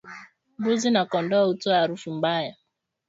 Mbuzi 0.57 0.91
na 0.91 1.05
kondoo 1.05 1.45
hutoa 1.47 1.75
harufu 1.77 2.11
mbaya 2.11 2.55